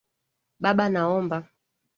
[0.61, 1.37] Baba naomba.